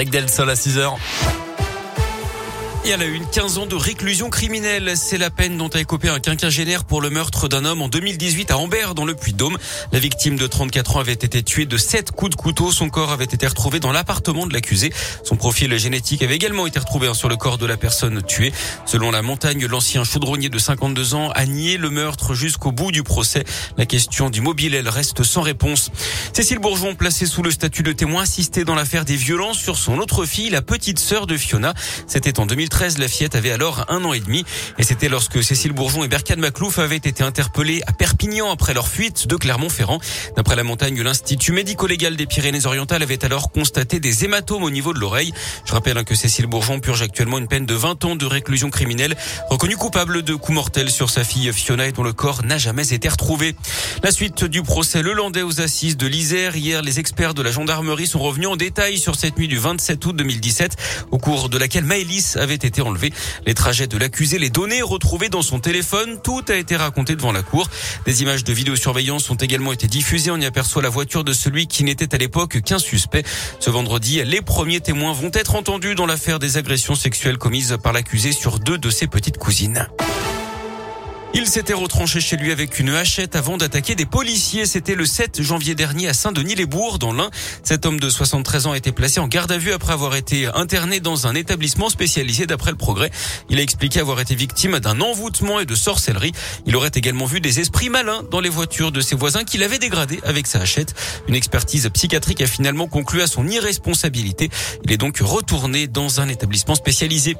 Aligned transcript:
Greg 0.00 0.08
Delsol 0.08 0.48
à 0.48 0.54
6h. 0.54 1.49
Et 2.82 2.88
elle 2.88 3.02
a 3.02 3.04
eu 3.04 3.12
une 3.12 3.26
15 3.26 3.58
ans 3.58 3.66
de 3.66 3.74
réclusion 3.74 4.30
criminelle. 4.30 4.92
C'est 4.96 5.18
la 5.18 5.28
peine 5.28 5.58
dont 5.58 5.68
a 5.68 5.80
écopé 5.80 6.08
un 6.08 6.18
quinquagénaire 6.18 6.84
pour 6.84 7.02
le 7.02 7.10
meurtre 7.10 7.46
d'un 7.46 7.66
homme 7.66 7.82
en 7.82 7.88
2018 7.88 8.50
à 8.50 8.56
Ambert, 8.56 8.94
dans 8.94 9.04
le 9.04 9.14
Puy-de-Dôme. 9.14 9.58
La 9.92 9.98
victime 9.98 10.36
de 10.36 10.46
34 10.46 10.96
ans 10.96 11.00
avait 11.00 11.12
été 11.12 11.42
tuée 11.42 11.66
de 11.66 11.76
7 11.76 12.10
coups 12.10 12.30
de 12.30 12.36
couteau. 12.36 12.72
Son 12.72 12.88
corps 12.88 13.12
avait 13.12 13.24
été 13.24 13.46
retrouvé 13.46 13.80
dans 13.80 13.92
l'appartement 13.92 14.46
de 14.46 14.54
l'accusé. 14.54 14.94
Son 15.24 15.36
profil 15.36 15.76
génétique 15.76 16.22
avait 16.22 16.34
également 16.34 16.66
été 16.66 16.78
retrouvé 16.78 17.06
hein, 17.06 17.12
sur 17.12 17.28
le 17.28 17.36
corps 17.36 17.58
de 17.58 17.66
la 17.66 17.76
personne 17.76 18.22
tuée. 18.22 18.50
Selon 18.86 19.10
la 19.10 19.20
montagne, 19.20 19.66
l'ancien 19.66 20.02
chaudronnier 20.02 20.48
de 20.48 20.58
52 20.58 21.14
ans 21.14 21.30
a 21.34 21.44
nié 21.44 21.76
le 21.76 21.90
meurtre 21.90 22.32
jusqu'au 22.32 22.72
bout 22.72 22.92
du 22.92 23.02
procès. 23.02 23.44
La 23.76 23.84
question 23.84 24.30
du 24.30 24.40
mobile, 24.40 24.74
elle 24.74 24.88
reste 24.88 25.22
sans 25.22 25.42
réponse. 25.42 25.90
Cécile 26.32 26.60
Bourgeon, 26.60 26.94
placée 26.94 27.26
sous 27.26 27.42
le 27.42 27.50
statut 27.50 27.82
de 27.82 27.92
témoin, 27.92 28.22
assistait 28.22 28.64
dans 28.64 28.74
l'affaire 28.74 29.04
des 29.04 29.16
violences 29.16 29.58
sur 29.58 29.76
son 29.76 29.98
autre 29.98 30.24
fille, 30.24 30.48
la 30.48 30.62
petite 30.62 30.98
sœur 30.98 31.26
de 31.26 31.36
Fiona. 31.36 31.74
C'était 32.06 32.40
en 32.40 32.46
2000 32.46 32.69
2013, 32.70 32.98
la 32.98 33.08
fillette 33.08 33.34
avait 33.34 33.50
alors 33.50 33.84
un 33.88 34.04
an 34.04 34.12
et 34.12 34.20
demi. 34.20 34.44
Et 34.78 34.84
c'était 34.84 35.08
lorsque 35.08 35.42
Cécile 35.42 35.72
Bourgeon 35.72 36.04
et 36.04 36.08
Berkane 36.08 36.38
Maclouf 36.38 36.78
avaient 36.78 36.96
été 36.96 37.22
interpellés 37.24 37.82
à 37.86 37.92
Perpignan 37.92 38.50
après 38.50 38.74
leur 38.74 38.86
fuite 38.86 39.26
de 39.26 39.34
Clermont-Ferrand. 39.34 39.98
D'après 40.36 40.54
la 40.54 40.62
montagne, 40.62 41.02
l'Institut 41.02 41.52
médico-légal 41.52 42.16
des 42.16 42.26
Pyrénées-Orientales 42.26 43.02
avait 43.02 43.24
alors 43.24 43.50
constaté 43.50 43.98
des 43.98 44.24
hématomes 44.24 44.62
au 44.62 44.70
niveau 44.70 44.94
de 44.94 45.00
l'oreille. 45.00 45.32
Je 45.64 45.72
rappelle 45.72 45.98
hein, 45.98 46.04
que 46.04 46.14
Cécile 46.14 46.46
Bourgeon 46.46 46.78
purge 46.78 47.02
actuellement 47.02 47.38
une 47.38 47.48
peine 47.48 47.66
de 47.66 47.74
20 47.74 48.04
ans 48.04 48.16
de 48.16 48.24
réclusion 48.24 48.70
criminelle, 48.70 49.16
reconnue 49.48 49.76
coupable 49.76 50.22
de 50.22 50.34
coups 50.34 50.54
mortels 50.54 50.90
sur 50.90 51.10
sa 51.10 51.24
fille 51.24 51.52
Fiona 51.52 51.88
et 51.88 51.92
dont 51.92 52.04
le 52.04 52.12
corps 52.12 52.44
n'a 52.44 52.58
jamais 52.58 52.92
été 52.92 53.08
retrouvé. 53.08 53.56
La 54.04 54.12
suite 54.12 54.44
du 54.44 54.62
procès 54.62 55.02
Le 55.02 55.12
Landais 55.12 55.42
aux 55.42 55.60
assises 55.60 55.96
de 55.96 56.06
l'Isère. 56.06 56.54
Hier, 56.54 56.82
les 56.82 57.00
experts 57.00 57.34
de 57.34 57.42
la 57.42 57.50
gendarmerie 57.50 58.06
sont 58.06 58.20
revenus 58.20 58.48
en 58.48 58.56
détail 58.56 58.98
sur 58.98 59.16
cette 59.16 59.38
nuit 59.38 59.48
du 59.48 59.58
27 59.58 60.06
août 60.06 60.14
2017, 60.14 60.76
au 61.10 61.18
cours 61.18 61.48
de 61.48 61.58
laquelle 61.58 61.84
Maëlys 61.84 62.36
avait 62.36 62.59
été 62.64 62.82
enlevé. 62.82 63.12
Les 63.46 63.54
trajets 63.54 63.86
de 63.86 63.96
l'accusé, 63.96 64.38
les 64.38 64.50
données 64.50 64.82
retrouvées 64.82 65.28
dans 65.28 65.42
son 65.42 65.60
téléphone, 65.60 66.20
tout 66.22 66.42
a 66.48 66.54
été 66.54 66.76
raconté 66.76 67.16
devant 67.16 67.32
la 67.32 67.42
cour. 67.42 67.68
Des 68.06 68.22
images 68.22 68.44
de 68.44 68.52
vidéosurveillance 68.52 69.30
ont 69.30 69.36
également 69.36 69.72
été 69.72 69.86
diffusées. 69.86 70.30
On 70.30 70.38
y 70.38 70.46
aperçoit 70.46 70.82
la 70.82 70.88
voiture 70.88 71.24
de 71.24 71.32
celui 71.32 71.66
qui 71.66 71.84
n'était 71.84 72.14
à 72.14 72.18
l'époque 72.18 72.60
qu'un 72.62 72.78
suspect. 72.78 73.24
Ce 73.58 73.70
vendredi, 73.70 74.22
les 74.24 74.42
premiers 74.42 74.80
témoins 74.80 75.12
vont 75.12 75.30
être 75.32 75.54
entendus 75.54 75.94
dans 75.94 76.06
l'affaire 76.06 76.38
des 76.38 76.56
agressions 76.56 76.94
sexuelles 76.94 77.38
commises 77.38 77.76
par 77.82 77.92
l'accusé 77.92 78.32
sur 78.32 78.58
deux 78.58 78.78
de 78.78 78.90
ses 78.90 79.06
petites 79.06 79.38
cousines. 79.38 79.88
Il 81.32 81.46
s'était 81.46 81.74
retranché 81.74 82.20
chez 82.20 82.36
lui 82.36 82.50
avec 82.50 82.80
une 82.80 82.90
hachette 82.90 83.36
avant 83.36 83.56
d'attaquer 83.56 83.94
des 83.94 84.04
policiers. 84.04 84.66
C'était 84.66 84.96
le 84.96 85.06
7 85.06 85.42
janvier 85.42 85.76
dernier 85.76 86.08
à 86.08 86.12
Saint-Denis-les-Bourgs, 86.12 86.98
dans 86.98 87.12
l'Ain. 87.12 87.30
Cet 87.62 87.86
homme 87.86 88.00
de 88.00 88.10
73 88.10 88.66
ans 88.66 88.72
a 88.72 88.76
été 88.76 88.90
placé 88.90 89.20
en 89.20 89.28
garde 89.28 89.52
à 89.52 89.56
vue 89.56 89.72
après 89.72 89.92
avoir 89.92 90.16
été 90.16 90.46
interné 90.54 90.98
dans 90.98 91.28
un 91.28 91.36
établissement 91.36 91.88
spécialisé 91.88 92.46
d'après 92.46 92.72
le 92.72 92.76
progrès. 92.76 93.12
Il 93.48 93.60
a 93.60 93.62
expliqué 93.62 94.00
avoir 94.00 94.18
été 94.18 94.34
victime 94.34 94.80
d'un 94.80 95.00
envoûtement 95.00 95.60
et 95.60 95.66
de 95.66 95.74
sorcellerie. 95.76 96.32
Il 96.66 96.74
aurait 96.74 96.90
également 96.94 97.26
vu 97.26 97.40
des 97.40 97.60
esprits 97.60 97.90
malins 97.90 98.24
dans 98.32 98.40
les 98.40 98.48
voitures 98.48 98.90
de 98.90 99.00
ses 99.00 99.14
voisins 99.14 99.44
qu'il 99.44 99.62
avait 99.62 99.78
dégradé 99.78 100.18
avec 100.24 100.48
sa 100.48 100.58
hachette. 100.60 100.94
Une 101.28 101.36
expertise 101.36 101.88
psychiatrique 101.94 102.40
a 102.40 102.48
finalement 102.48 102.88
conclu 102.88 103.22
à 103.22 103.28
son 103.28 103.46
irresponsabilité. 103.46 104.50
Il 104.84 104.90
est 104.90 104.98
donc 104.98 105.18
retourné 105.18 105.86
dans 105.86 106.20
un 106.20 106.28
établissement 106.28 106.74
spécialisé. 106.74 107.36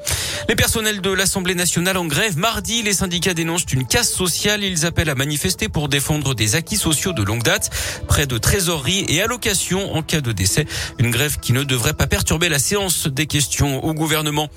Les 0.48 0.55
personnels 0.55 1.00
de 1.00 1.11
l'Assemblée 1.11 1.56
nationale 1.56 1.96
en 1.96 2.06
grève 2.06 2.38
mardi, 2.38 2.83
les 2.83 2.94
syndicats 2.94 3.34
dénoncent 3.34 3.64
une 3.72 3.80
une 3.81 3.86
casse 3.86 4.12
sociale. 4.12 4.62
Ils 4.62 4.84
appellent 4.84 5.09
à 5.09 5.14
manifester 5.14 5.70
pour 5.70 5.89
défendre 5.89 6.34
des 6.34 6.55
acquis 6.55 6.77
sociaux 6.77 7.14
de 7.14 7.23
longue 7.23 7.42
date, 7.42 7.70
près 8.06 8.27
de 8.27 8.36
trésorerie 8.36 9.06
et 9.09 9.23
allocations 9.23 9.95
en 9.95 10.03
cas 10.03 10.20
de 10.20 10.33
décès. 10.33 10.67
Une 10.98 11.11
grève 11.11 11.39
qui 11.41 11.55
ne 11.55 11.64
devrait 11.64 11.95
pas 11.95 12.06
perturber 12.06 12.51
la 12.51 12.58
séance 12.58 13.06
des 13.06 13.27
questions 13.27 13.83
au 13.83 13.95
gouvernement. 13.95 14.48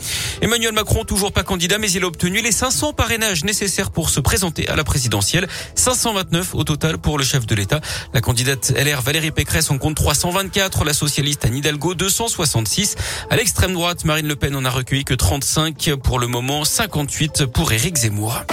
Emmanuel 0.42 0.74
Macron, 0.74 1.06
toujours 1.06 1.32
pas 1.32 1.44
candidat, 1.44 1.78
mais 1.78 1.90
il 1.90 2.04
a 2.04 2.08
obtenu 2.08 2.42
les 2.42 2.52
500 2.52 2.92
parrainages 2.92 3.46
nécessaires 3.46 3.92
pour 3.92 4.10
se 4.10 4.20
présenter 4.20 4.68
à 4.68 4.76
la 4.76 4.84
présidentielle. 4.84 5.48
529 5.76 6.54
au 6.56 6.66
total 6.66 6.98
pour 6.98 7.17
le 7.17 7.23
chef 7.23 7.45
de 7.45 7.56
l'État. 7.56 7.80
La 8.14 8.20
candidate 8.20 8.73
LR 8.76 9.02
Valérie 9.02 9.32
Pécresse 9.32 9.72
en 9.72 9.78
compte 9.78 9.95
324, 9.95 10.83
la 10.83 10.94
socialiste 10.94 11.45
Anne 11.45 11.56
Hidalgo 11.56 11.95
266. 11.95 12.98
À 13.30 13.38
l'extrême 13.38 13.72
droite, 13.72 14.04
Marine 14.04 14.28
Le 14.28 14.36
Pen 14.36 14.54
en 14.58 14.66
a 14.66 14.70
recueilli 14.70 15.06
que 15.06 15.14
35 15.14 15.92
pour 16.04 16.20
le 16.20 16.28
moment, 16.28 16.66
58 16.66 17.45
pour 17.45 17.72
Éric 17.72 17.95
Zemmour. 17.95 18.44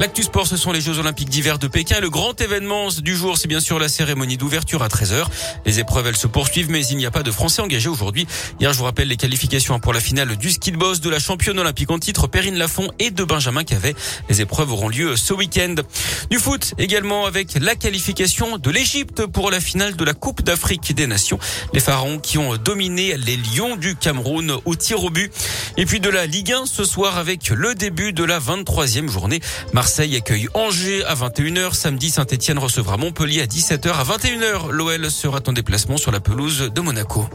L'actu 0.00 0.22
sport, 0.22 0.46
ce 0.46 0.56
sont 0.56 0.72
les 0.72 0.80
Jeux 0.80 0.98
Olympiques 0.98 1.28
d'hiver 1.28 1.58
de 1.58 1.68
Pékin. 1.68 2.00
Le 2.00 2.08
grand 2.08 2.40
événement 2.40 2.88
du 2.88 3.14
jour, 3.14 3.36
c'est 3.36 3.48
bien 3.48 3.60
sûr 3.60 3.78
la 3.78 3.90
cérémonie 3.90 4.38
d'ouverture 4.38 4.82
à 4.82 4.88
13h. 4.88 5.26
Les 5.66 5.78
épreuves, 5.78 6.06
elles 6.06 6.16
se 6.16 6.26
poursuivent, 6.26 6.70
mais 6.70 6.86
il 6.86 6.96
n'y 6.96 7.04
a 7.04 7.10
pas 7.10 7.22
de 7.22 7.30
Français 7.30 7.60
engagés 7.60 7.90
aujourd'hui. 7.90 8.26
Hier, 8.60 8.72
je 8.72 8.78
vous 8.78 8.84
rappelle 8.84 9.08
les 9.08 9.18
qualifications 9.18 9.78
pour 9.78 9.92
la 9.92 10.00
finale 10.00 10.38
du 10.38 10.50
ski 10.52 10.72
de 10.72 10.78
boss 10.78 11.02
de 11.02 11.10
la 11.10 11.18
championne 11.18 11.58
olympique 11.58 11.90
en 11.90 11.98
titre, 11.98 12.28
Perrine 12.28 12.56
Lafont 12.56 12.90
et 12.98 13.10
de 13.10 13.24
Benjamin 13.24 13.62
Cavet. 13.62 13.94
Les 14.30 14.40
épreuves 14.40 14.72
auront 14.72 14.88
lieu 14.88 15.16
ce 15.16 15.34
week-end. 15.34 15.74
Du 16.30 16.38
foot 16.38 16.72
également 16.78 17.26
avec 17.26 17.58
la 17.60 17.74
qualification 17.74 18.56
de 18.56 18.70
l'Égypte 18.70 19.26
pour 19.26 19.50
la 19.50 19.60
finale 19.60 19.96
de 19.96 20.04
la 20.04 20.14
Coupe 20.14 20.42
d'Afrique 20.42 20.94
des 20.94 21.08
Nations. 21.08 21.38
Les 21.74 21.80
pharaons 21.80 22.18
qui 22.20 22.38
ont 22.38 22.56
dominé 22.56 23.18
les 23.18 23.36
Lions 23.36 23.76
du 23.76 23.96
Cameroun 23.96 24.56
au 24.64 24.74
tir 24.76 25.04
au 25.04 25.10
but. 25.10 25.30
Et 25.76 25.84
puis 25.84 26.00
de 26.00 26.08
la 26.08 26.24
Ligue 26.24 26.52
1 26.52 26.64
ce 26.64 26.84
soir 26.84 27.18
avec 27.18 27.50
le 27.50 27.74
début 27.74 28.14
de 28.14 28.24
la 28.24 28.40
23e 28.40 29.10
journée. 29.10 29.40
Marseille 29.90 30.14
accueille 30.14 30.48
Angers 30.54 31.04
à 31.04 31.16
21h. 31.16 31.74
Samedi, 31.74 32.10
Saint-Etienne 32.10 32.60
recevra 32.60 32.96
Montpellier 32.96 33.42
à 33.42 33.46
17h. 33.46 33.88
À 33.88 34.04
21h, 34.04 34.70
l'OL 34.70 35.10
sera 35.10 35.40
en 35.48 35.52
déplacement 35.52 35.96
sur 35.96 36.12
la 36.12 36.20
pelouse 36.20 36.70
de 36.72 36.80
Monaco. 36.80 37.26